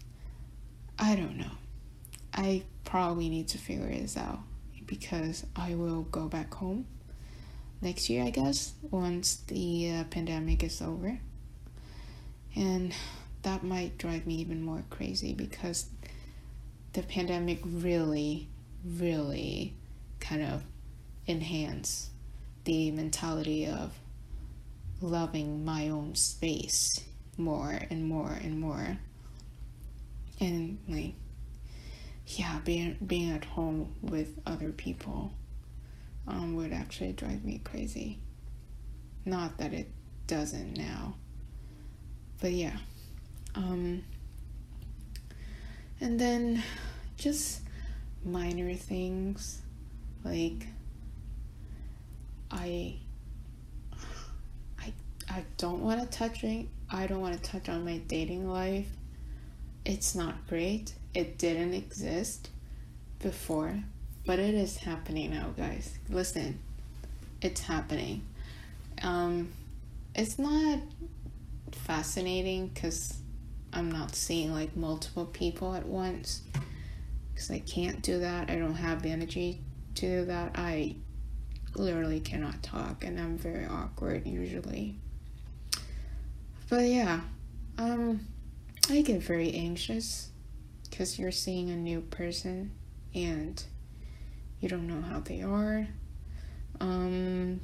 I 0.97 1.15
don't 1.15 1.37
know. 1.37 1.51
I 2.33 2.63
probably 2.83 3.29
need 3.29 3.47
to 3.49 3.57
figure 3.57 3.87
this 3.87 4.17
out 4.17 4.39
because 4.85 5.45
I 5.55 5.75
will 5.75 6.03
go 6.03 6.27
back 6.27 6.53
home 6.53 6.85
next 7.81 8.09
year, 8.09 8.23
I 8.23 8.29
guess, 8.29 8.73
once 8.89 9.35
the 9.47 9.91
uh, 9.91 10.03
pandemic 10.05 10.63
is 10.63 10.81
over. 10.81 11.19
And 12.55 12.93
that 13.43 13.63
might 13.63 13.97
drive 13.97 14.25
me 14.25 14.35
even 14.35 14.63
more 14.63 14.83
crazy 14.89 15.33
because 15.33 15.87
the 16.93 17.03
pandemic 17.03 17.59
really, 17.63 18.47
really 18.85 19.73
kind 20.19 20.41
of 20.41 20.63
enhanced 21.27 22.09
the 22.65 22.91
mentality 22.91 23.65
of 23.65 23.93
loving 25.01 25.65
my 25.65 25.89
own 25.89 26.15
space 26.15 27.03
more 27.37 27.77
and 27.89 28.05
more 28.05 28.37
and 28.41 28.59
more. 28.59 28.97
And 30.39 30.79
like 30.87 31.13
yeah, 32.27 32.59
being 32.63 32.97
being 33.05 33.31
at 33.31 33.45
home 33.45 33.95
with 34.01 34.39
other 34.45 34.71
people 34.71 35.33
um, 36.27 36.55
would 36.55 36.71
actually 36.71 37.13
drive 37.13 37.43
me 37.43 37.59
crazy. 37.63 38.19
Not 39.25 39.57
that 39.57 39.73
it 39.73 39.89
doesn't 40.27 40.77
now, 40.77 41.15
but 42.41 42.51
yeah. 42.51 42.77
Um, 43.55 44.03
and 46.01 46.19
then 46.19 46.63
just 47.17 47.61
minor 48.25 48.73
things 48.73 49.61
like 50.23 50.67
I 52.53 52.95
I 54.79 54.93
I 55.29 55.43
don't 55.57 55.81
want 55.81 55.99
to 56.01 56.17
touch. 56.17 56.45
I 56.45 57.07
don't 57.07 57.19
want 57.19 57.41
to 57.41 57.49
touch 57.49 57.67
on 57.67 57.83
my 57.83 57.97
dating 57.97 58.49
life. 58.49 58.87
It's 59.85 60.15
not 60.15 60.47
great 60.47 60.93
it 61.13 61.37
didn't 61.37 61.73
exist 61.73 62.49
before, 63.19 63.83
but 64.25 64.39
it 64.39 64.55
is 64.55 64.77
happening 64.77 65.31
now, 65.31 65.49
guys. 65.55 65.97
Listen, 66.09 66.59
it's 67.41 67.61
happening. 67.61 68.23
Um, 69.01 69.51
it's 70.15 70.39
not 70.39 70.79
fascinating 71.71 72.67
because 72.67 73.17
I'm 73.71 73.91
not 73.91 74.15
seeing 74.15 74.51
like 74.51 74.75
multiple 74.75 75.25
people 75.25 75.75
at 75.75 75.85
once 75.85 76.41
because 77.33 77.51
I 77.51 77.59
can't 77.59 78.01
do 78.01 78.19
that. 78.19 78.49
I 78.49 78.55
don't 78.55 78.75
have 78.75 79.01
the 79.01 79.09
energy 79.09 79.61
to 79.95 80.01
do 80.01 80.25
that. 80.25 80.51
I 80.55 80.95
literally 81.75 82.19
cannot 82.19 82.61
talk 82.63 83.03
and 83.03 83.19
I'm 83.19 83.37
very 83.37 83.65
awkward 83.65 84.25
usually. 84.27 84.95
But 86.69 86.85
yeah, 86.85 87.21
um, 87.77 88.27
I 88.89 89.01
get 89.01 89.21
very 89.21 89.53
anxious 89.53 90.29
because 90.89 91.17
you're 91.19 91.31
seeing 91.31 91.69
a 91.69 91.75
new 91.75 92.01
person 92.01 92.71
and 93.13 93.63
you 94.59 94.69
don't 94.69 94.87
know 94.87 95.01
how 95.01 95.19
they 95.19 95.41
are. 95.41 95.87
Um, 96.79 97.61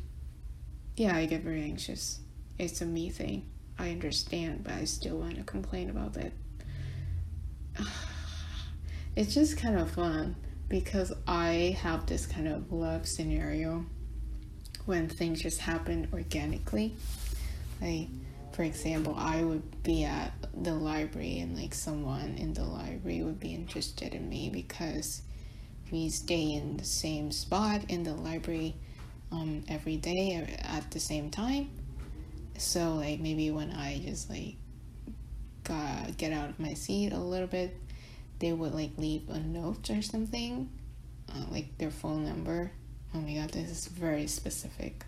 yeah, 0.96 1.16
I 1.16 1.26
get 1.26 1.42
very 1.42 1.64
anxious. 1.64 2.20
It's 2.58 2.82
a 2.82 2.86
me 2.86 3.10
thing. 3.10 3.50
I 3.78 3.92
understand, 3.92 4.64
but 4.64 4.74
I 4.74 4.84
still 4.84 5.18
want 5.18 5.38
to 5.38 5.44
complain 5.44 5.90
about 5.90 6.18
it. 6.18 6.34
It's 9.16 9.34
just 9.34 9.58
kind 9.58 9.78
of 9.78 9.92
fun 9.92 10.38
because 10.70 11.12
I 11.28 11.78
have 11.82 12.06
this 12.06 12.26
kind 12.26 12.48
of 12.48 12.72
love 12.72 13.06
scenario 13.06 13.86
when 14.90 15.08
things 15.08 15.40
just 15.40 15.60
happen 15.60 16.08
organically. 16.12 16.96
Like, 17.80 18.08
for 18.54 18.64
example, 18.64 19.14
I 19.16 19.44
would 19.44 19.84
be 19.84 20.04
at 20.04 20.34
the 20.64 20.74
library 20.74 21.38
and 21.38 21.56
like 21.56 21.76
someone 21.76 22.36
in 22.40 22.56
the 22.56 22.64
library 22.64 23.22
would 23.22 23.40
be 23.40 23.54
interested 23.54 24.16
in 24.16 24.28
me 24.28 24.50
because 24.50 25.22
we 25.92 26.10
stay 26.10 26.54
in 26.54 26.78
the 26.78 26.86
same 26.86 27.32
spot 27.32 27.84
in 27.88 28.02
the 28.02 28.16
library 28.16 28.76
um, 29.32 29.64
every 29.70 29.96
day 29.96 30.58
at 30.64 30.90
the 30.90 31.00
same 31.00 31.30
time. 31.30 31.70
So 32.58 32.96
like 32.96 33.20
maybe 33.20 33.52
when 33.52 33.70
I 33.70 34.00
just 34.04 34.28
like 34.28 34.56
got 35.66 36.18
get 36.18 36.34
out 36.34 36.50
of 36.50 36.60
my 36.60 36.74
seat 36.74 37.14
a 37.14 37.20
little 37.20 37.48
bit, 37.48 37.78
they 38.40 38.54
would 38.54 38.74
like 38.74 38.98
leave 38.98 39.30
a 39.30 39.38
note 39.38 39.88
or 39.92 40.02
something, 40.02 40.68
uh, 41.32 41.46
like 41.52 41.78
their 41.78 41.92
phone 41.92 42.26
number. 42.26 42.72
Oh 43.14 43.20
my 43.20 43.34
god, 43.34 43.52
this 43.52 43.70
is 43.70 43.88
very 43.88 44.28
specific. 44.28 45.04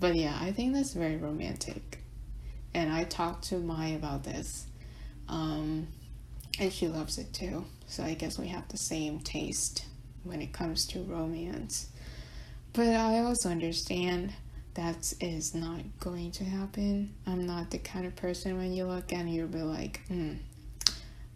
But 0.00 0.14
yeah, 0.14 0.38
I 0.40 0.52
think 0.52 0.74
that's 0.74 0.92
very 0.92 1.16
romantic. 1.16 1.98
And 2.74 2.92
I 2.92 3.04
talked 3.04 3.44
to 3.48 3.58
Mai 3.58 3.88
about 3.88 4.24
this. 4.24 4.66
Um, 5.28 5.88
and 6.58 6.72
she 6.72 6.88
loves 6.88 7.18
it 7.18 7.32
too. 7.32 7.64
So 7.86 8.02
I 8.02 8.14
guess 8.14 8.38
we 8.38 8.48
have 8.48 8.68
the 8.68 8.76
same 8.76 9.20
taste 9.20 9.84
when 10.24 10.42
it 10.42 10.52
comes 10.52 10.86
to 10.88 11.02
romance. 11.02 11.88
But 12.72 12.88
I 12.88 13.20
also 13.20 13.48
understand 13.48 14.32
that 14.74 15.12
is 15.20 15.54
not 15.54 15.80
going 16.00 16.30
to 16.32 16.44
happen. 16.44 17.14
I'm 17.26 17.46
not 17.46 17.70
the 17.70 17.78
kind 17.78 18.06
of 18.06 18.14
person 18.14 18.56
when 18.56 18.72
you 18.72 18.84
look 18.84 19.12
and 19.12 19.32
you'll 19.32 19.48
be 19.48 19.62
like, 19.62 20.00
hmm, 20.08 20.34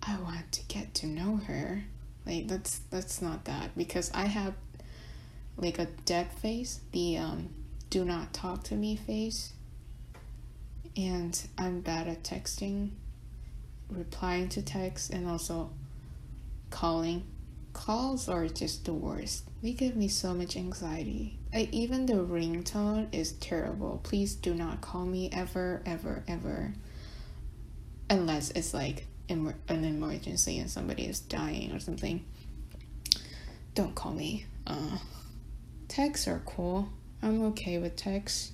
I 0.03 0.17
want 0.21 0.53
to 0.53 0.65
get 0.67 0.95
to 0.95 1.07
know 1.07 1.37
her. 1.47 1.85
Like 2.27 2.47
that's 2.47 2.81
that's 2.91 3.21
not 3.21 3.47
that 3.47 3.77
because 3.77 4.11
I 4.15 4.27
have 4.27 4.55
like 5.57 5.79
a 5.79 5.87
dead 6.05 6.33
face, 6.33 6.81
the 6.93 7.19
um 7.19 7.51
do 7.91 8.05
not 8.05 8.33
talk 8.33 8.65
to 8.65 8.75
me 8.75 8.97
face. 8.97 9.53
And 10.97 11.39
I'm 11.59 11.81
bad 11.81 12.09
at 12.09 12.23
texting, 12.23 12.91
replying 13.91 14.49
to 14.51 14.63
texts 14.63 15.11
and 15.11 15.29
also 15.29 15.71
calling. 16.71 17.25
Calls 17.73 18.29
are 18.29 18.49
just 18.49 18.85
the 18.85 18.93
worst. 18.93 19.45
They 19.63 19.73
give 19.73 19.97
me 19.97 20.09
so 20.09 20.35
much 20.35 20.57
anxiety. 20.57 21.39
Like 21.55 21.73
even 21.73 22.07
the 22.07 22.15
ringtone 22.15 23.09
is 23.13 23.33
terrible. 23.33 24.01
Please 24.03 24.35
do 24.35 24.55
not 24.55 24.81
call 24.81 25.05
me 25.05 25.31
ever, 25.33 25.83
ever, 25.87 26.25
ever. 26.27 26.73
Unless 28.11 28.51
it's 28.53 28.75
like 28.75 29.07
an 29.29 29.55
emergency 29.69 30.59
and 30.59 30.71
somebody 30.71 31.07
is 31.07 31.21
dying 31.21 31.73
or 31.73 31.81
something, 31.81 32.25
don't 33.75 33.95
call 33.95 34.13
me. 34.13 34.47
Uh, 34.67 34.99
texts 35.93 36.27
are 36.27 36.41
cool. 36.47 36.89
I'm 37.23 37.45
okay 37.49 37.77
with 37.77 37.97
texts. 37.97 38.53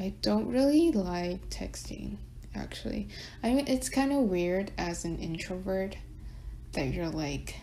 I 0.00 0.14
don't 0.20 0.48
really 0.48 0.90
like 0.90 1.48
texting, 1.48 2.16
actually. 2.56 3.06
I 3.40 3.54
mean, 3.54 3.68
it's 3.68 3.88
kind 3.88 4.12
of 4.12 4.18
weird 4.24 4.72
as 4.76 5.04
an 5.04 5.18
introvert 5.18 5.96
that 6.72 6.88
you're 6.88 7.08
like, 7.08 7.54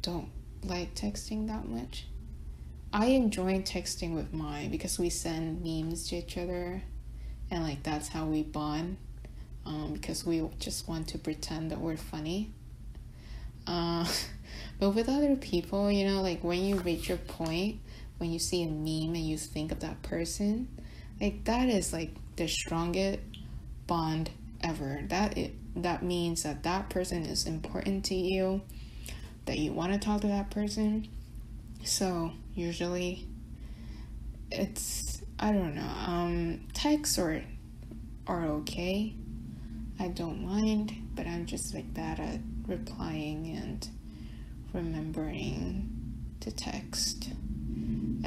don't 0.00 0.28
like 0.62 0.94
texting 0.94 1.48
that 1.48 1.66
much. 1.66 2.06
I 2.92 3.06
enjoy 3.06 3.62
texting 3.62 4.14
with 4.14 4.32
Mai 4.32 4.68
because 4.70 4.96
we 4.96 5.10
send 5.10 5.64
memes 5.64 6.08
to 6.08 6.16
each 6.16 6.38
other 6.38 6.82
and 7.50 7.64
like 7.64 7.82
that's 7.82 8.08
how 8.08 8.26
we 8.26 8.44
bond 8.44 8.96
um, 9.66 9.92
because 9.92 10.24
we 10.24 10.48
just 10.60 10.86
want 10.86 11.08
to 11.08 11.18
pretend 11.18 11.72
that 11.72 11.80
we're 11.80 11.96
funny. 11.96 12.52
Uh, 13.66 14.06
but 14.78 14.90
with 14.90 15.08
other 15.08 15.34
people, 15.34 15.90
you 15.90 16.06
know, 16.06 16.22
like 16.22 16.44
when 16.44 16.62
you 16.62 16.76
reach 16.76 17.08
your 17.08 17.18
point, 17.18 17.80
when 18.18 18.30
you 18.30 18.38
see 18.38 18.62
a 18.62 18.66
meme 18.66 19.14
and 19.14 19.26
you 19.26 19.36
think 19.36 19.72
of 19.72 19.80
that 19.80 20.02
person, 20.02 20.68
like 21.20 21.44
that 21.44 21.68
is 21.68 21.92
like 21.92 22.14
the 22.36 22.46
strongest 22.46 23.20
bond 23.86 24.30
ever. 24.62 25.00
That 25.08 25.36
it 25.38 25.52
that 25.76 26.02
means 26.02 26.42
that 26.42 26.62
that 26.64 26.90
person 26.90 27.24
is 27.24 27.46
important 27.46 28.04
to 28.06 28.14
you, 28.14 28.62
that 29.46 29.58
you 29.58 29.72
want 29.72 29.92
to 29.92 29.98
talk 29.98 30.20
to 30.22 30.26
that 30.28 30.50
person. 30.50 31.08
So 31.84 32.32
usually, 32.54 33.26
it's 34.50 35.22
I 35.38 35.52
don't 35.52 35.74
know. 35.74 35.92
Um, 36.06 36.66
texts 36.74 37.18
are 37.18 37.42
are 38.26 38.44
okay 38.46 39.14
I 40.00 40.08
don't 40.08 40.44
mind, 40.44 40.94
but 41.14 41.26
I'm 41.26 41.44
just 41.44 41.74
like 41.74 41.92
bad 41.92 42.20
at 42.20 42.38
replying 42.68 43.56
and 43.56 43.88
remembering 44.72 45.90
to 46.40 46.52
text. 46.52 47.30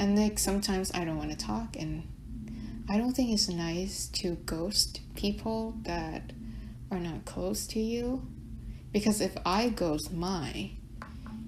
And 0.01 0.17
like 0.17 0.39
sometimes 0.39 0.91
I 0.95 1.05
don't 1.05 1.17
want 1.17 1.29
to 1.29 1.37
talk, 1.37 1.75
and 1.77 2.07
I 2.89 2.97
don't 2.97 3.13
think 3.13 3.31
it's 3.31 3.47
nice 3.47 4.07
to 4.13 4.31
ghost 4.45 5.01
people 5.13 5.75
that 5.83 6.33
are 6.89 6.99
not 6.99 7.25
close 7.25 7.67
to 7.67 7.79
you. 7.79 8.25
Because 8.91 9.21
if 9.21 9.37
I 9.45 9.69
ghost 9.69 10.11
Mai, 10.11 10.71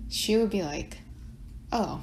she 0.08 0.38
would 0.38 0.52
be 0.52 0.62
like, 0.62 1.00
oh, 1.72 2.02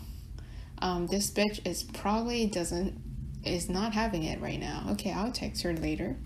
um, 0.82 1.06
this 1.06 1.30
bitch 1.30 1.64
is 1.64 1.84
probably 1.84 2.46
doesn't 2.46 3.00
is 3.44 3.68
not 3.68 3.92
having 3.94 4.24
it 4.24 4.40
right 4.40 4.58
now. 4.58 4.88
Okay, 4.90 5.12
I'll 5.12 5.30
text 5.30 5.62
her 5.62 5.72
later 5.72 6.16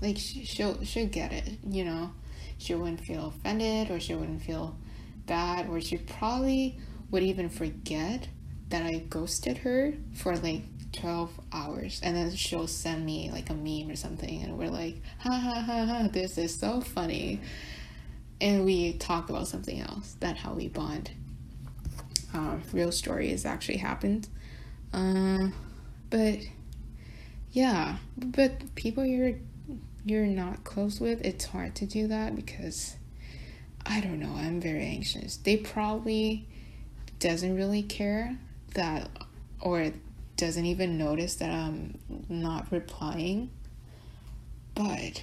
like 0.00 0.18
she, 0.18 0.44
she'll 0.44 0.82
she'll 0.84 1.06
get 1.06 1.32
it 1.32 1.58
you 1.66 1.84
know 1.84 2.10
she 2.58 2.74
wouldn't 2.74 3.00
feel 3.00 3.28
offended 3.28 3.90
or 3.90 3.98
she 4.00 4.14
wouldn't 4.14 4.42
feel 4.42 4.76
bad 5.26 5.68
or 5.68 5.80
she 5.80 5.96
probably 5.96 6.78
would 7.10 7.22
even 7.22 7.48
forget 7.48 8.28
that 8.72 8.82
I 8.82 8.98
ghosted 9.10 9.58
her 9.58 9.92
for 10.14 10.34
like 10.36 10.62
12 10.92 11.30
hours 11.52 12.00
and 12.02 12.16
then 12.16 12.34
she'll 12.34 12.66
send 12.66 13.04
me 13.04 13.30
like 13.30 13.50
a 13.50 13.54
meme 13.54 13.90
or 13.90 13.96
something 13.96 14.42
and 14.42 14.58
we're 14.58 14.68
like 14.70 14.96
ha 15.18 15.30
ha 15.30 15.60
ha 15.60 15.86
ha 15.86 16.08
this 16.10 16.38
is 16.38 16.58
so 16.58 16.80
funny. 16.80 17.40
And 18.40 18.64
we 18.64 18.94
talk 18.94 19.30
about 19.30 19.46
something 19.46 19.78
else 19.80 20.16
that's 20.20 20.40
how 20.40 20.54
we 20.54 20.68
bond. 20.68 21.10
Uh, 22.34 22.56
real 22.72 22.90
story 22.92 23.28
has 23.28 23.44
actually 23.44 23.76
happened. 23.76 24.28
Uh, 24.92 25.48
but 26.10 26.38
yeah 27.52 27.96
but 28.16 28.74
people 28.74 29.04
you're 29.04 29.34
you're 30.04 30.26
not 30.26 30.64
close 30.64 30.98
with, 30.98 31.20
it's 31.24 31.44
hard 31.44 31.74
to 31.76 31.86
do 31.86 32.08
that 32.08 32.34
because 32.34 32.96
I 33.84 34.00
don't 34.00 34.18
know, 34.18 34.34
I'm 34.36 34.60
very 34.60 34.84
anxious. 34.86 35.36
They 35.36 35.56
probably 35.56 36.48
doesn't 37.18 37.54
really 37.54 37.82
care 37.82 38.38
that 38.74 39.10
or 39.60 39.92
doesn't 40.36 40.66
even 40.66 40.98
notice 40.98 41.36
that 41.36 41.50
I'm 41.50 41.98
not 42.28 42.70
replying. 42.72 43.50
But 44.74 45.22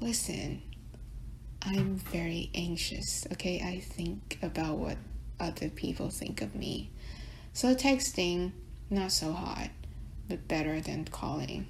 listen, 0.00 0.62
I'm 1.62 1.96
very 1.96 2.50
anxious, 2.54 3.26
okay? 3.32 3.60
I 3.60 3.80
think 3.80 4.38
about 4.42 4.78
what 4.78 4.96
other 5.38 5.68
people 5.68 6.10
think 6.10 6.42
of 6.42 6.54
me. 6.54 6.90
So 7.52 7.74
texting, 7.74 8.52
not 8.90 9.12
so 9.12 9.32
hot, 9.32 9.70
but 10.28 10.48
better 10.48 10.80
than 10.80 11.04
calling. 11.04 11.66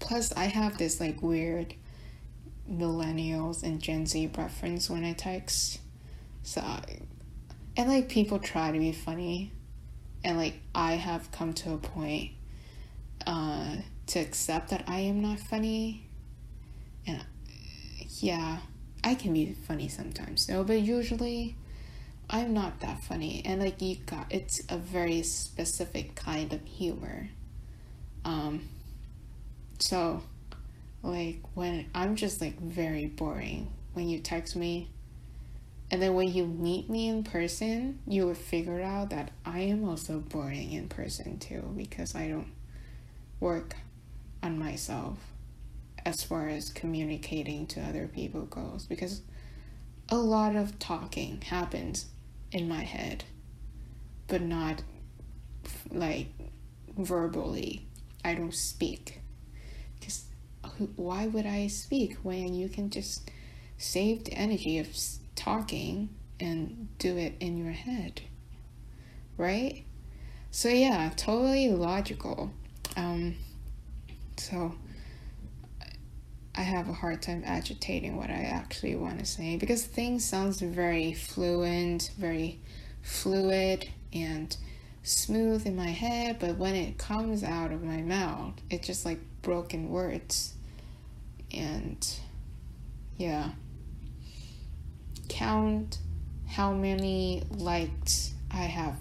Plus, 0.00 0.32
I 0.32 0.44
have 0.44 0.78
this 0.78 1.00
like 1.00 1.22
weird 1.22 1.74
millennials 2.70 3.62
and 3.62 3.80
Gen 3.80 4.06
Z 4.06 4.28
preference 4.28 4.88
when 4.88 5.04
I 5.04 5.12
text. 5.12 5.80
So, 6.42 6.62
and 7.76 7.88
like 7.88 8.08
people 8.08 8.38
try 8.38 8.70
to 8.70 8.78
be 8.78 8.92
funny, 8.92 9.52
and 10.24 10.38
like 10.38 10.54
I 10.74 10.92
have 10.92 11.30
come 11.30 11.52
to 11.54 11.74
a 11.74 11.78
point 11.78 12.32
uh, 13.26 13.76
to 14.06 14.18
accept 14.18 14.70
that 14.70 14.84
I 14.88 15.00
am 15.00 15.20
not 15.20 15.38
funny. 15.38 16.06
And 17.06 17.22
yeah, 18.18 18.58
I 19.04 19.14
can 19.14 19.34
be 19.34 19.52
funny 19.52 19.88
sometimes 19.88 20.46
though, 20.46 20.64
but 20.64 20.80
usually 20.80 21.56
I'm 22.28 22.54
not 22.54 22.80
that 22.80 23.02
funny. 23.04 23.42
And 23.44 23.60
like 23.60 23.80
you 23.82 23.96
got, 24.06 24.26
it's 24.30 24.62
a 24.68 24.78
very 24.78 25.22
specific 25.22 26.14
kind 26.14 26.52
of 26.52 26.64
humor. 26.64 27.28
Um, 28.24 28.68
so, 29.78 30.22
like, 31.02 31.40
when 31.52 31.90
I'm 31.94 32.16
just 32.16 32.40
like 32.40 32.58
very 32.58 33.06
boring 33.06 33.70
when 33.92 34.08
you 34.08 34.18
text 34.18 34.56
me, 34.56 34.88
and 35.94 36.02
then 36.02 36.14
when 36.14 36.34
you 36.34 36.44
meet 36.44 36.90
me 36.90 37.06
in 37.06 37.22
person, 37.22 38.00
you 38.04 38.26
will 38.26 38.34
figure 38.34 38.82
out 38.82 39.10
that 39.10 39.30
I 39.46 39.60
am 39.60 39.88
also 39.88 40.18
boring 40.18 40.72
in 40.72 40.88
person 40.88 41.38
too 41.38 41.72
because 41.76 42.16
I 42.16 42.26
don't 42.26 42.50
work 43.38 43.76
on 44.42 44.58
myself 44.58 45.18
as 46.04 46.24
far 46.24 46.48
as 46.48 46.70
communicating 46.70 47.68
to 47.68 47.80
other 47.80 48.08
people 48.08 48.40
goes 48.46 48.86
because 48.86 49.22
a 50.08 50.16
lot 50.16 50.56
of 50.56 50.80
talking 50.80 51.40
happens 51.42 52.06
in 52.50 52.68
my 52.68 52.82
head, 52.82 53.22
but 54.26 54.42
not 54.42 54.82
like 55.92 56.26
verbally. 56.98 57.86
I 58.24 58.34
don't 58.34 58.52
speak. 58.52 59.20
Because 60.00 60.24
why 60.96 61.28
would 61.28 61.46
I 61.46 61.68
speak 61.68 62.16
when 62.24 62.52
you 62.52 62.68
can 62.68 62.90
just 62.90 63.30
save 63.78 64.24
the 64.24 64.32
energy 64.32 64.80
of 64.80 64.88
talking 65.36 66.08
and 66.40 66.88
do 66.98 67.16
it 67.16 67.34
in 67.40 67.56
your 67.56 67.72
head? 67.72 68.22
Right? 69.36 69.84
So, 70.50 70.68
yeah, 70.68 71.10
totally 71.16 71.68
logical. 71.70 72.52
Um, 72.96 73.36
so, 74.36 74.74
I 76.56 76.62
have 76.62 76.88
a 76.88 76.92
hard 76.92 77.20
time 77.20 77.42
agitating 77.44 78.16
what 78.16 78.30
I 78.30 78.44
actually 78.44 78.94
want 78.94 79.18
to 79.18 79.24
say 79.24 79.56
because 79.56 79.84
things 79.84 80.24
sounds 80.24 80.60
very 80.60 81.12
fluent, 81.12 82.12
very 82.16 82.60
fluid 83.02 83.88
and 84.12 84.56
smooth 85.02 85.66
in 85.66 85.76
my 85.76 85.90
head, 85.90 86.38
but 86.38 86.56
when 86.56 86.74
it 86.74 86.96
comes 86.96 87.42
out 87.42 87.72
of 87.72 87.82
my 87.82 88.02
mouth, 88.02 88.54
it's 88.70 88.86
just 88.86 89.04
like 89.04 89.18
broken 89.42 89.90
words. 89.90 90.54
And 91.52 92.06
yeah. 93.16 93.50
Count 95.28 95.98
how 96.48 96.72
many 96.72 97.42
likes 97.50 98.32
I 98.50 98.62
have 98.62 98.96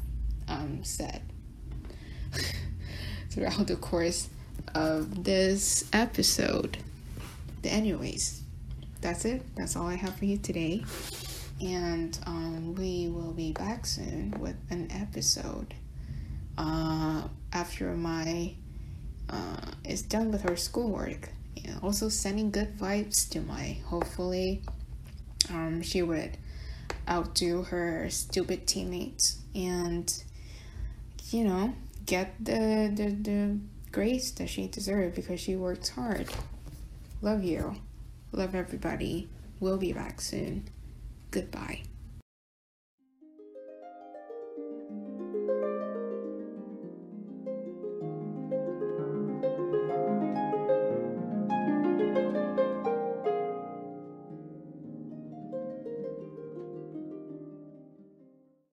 um, 0.47 0.83
said 0.83 1.21
throughout 3.29 3.67
the 3.67 3.75
course 3.75 4.29
of 4.73 5.23
this 5.23 5.85
episode 5.93 6.77
anyways, 7.69 8.41
that's 9.01 9.25
it. 9.25 9.43
That's 9.55 9.75
all 9.75 9.87
I 9.87 9.95
have 9.95 10.15
for 10.15 10.25
you 10.25 10.37
today. 10.37 10.83
And 11.61 12.17
um, 12.25 12.75
we 12.75 13.09
will 13.09 13.31
be 13.31 13.51
back 13.51 13.85
soon 13.85 14.31
with 14.39 14.55
an 14.69 14.89
episode 14.91 15.73
uh, 16.57 17.23
after 17.51 17.95
Mai 17.95 18.55
uh, 19.29 19.71
is 19.85 20.01
done 20.01 20.31
with 20.31 20.41
her 20.43 20.55
schoolwork. 20.55 21.29
And 21.65 21.79
also 21.81 22.09
sending 22.09 22.51
good 22.51 22.77
vibes 22.77 23.29
to 23.29 23.41
Mai. 23.41 23.79
Hopefully, 23.85 24.61
um, 25.49 25.81
she 25.81 26.01
would 26.01 26.37
outdo 27.09 27.63
her 27.63 28.09
stupid 28.09 28.65
teammates 28.65 29.39
and 29.53 30.23
you 31.31 31.43
know 31.43 31.73
get 32.05 32.33
the 32.39 32.91
the, 32.93 33.09
the 33.09 33.57
grace 33.91 34.31
that 34.31 34.49
she 34.49 34.67
deserved 34.67 35.15
because 35.15 35.39
she 35.39 35.55
worked 35.55 35.89
hard. 35.89 36.27
Love 37.21 37.43
you. 37.43 37.75
Love 38.31 38.55
everybody. 38.55 39.29
We'll 39.59 39.77
be 39.77 39.93
back 39.93 40.19
soon. 40.19 40.67
Goodbye. 41.31 41.83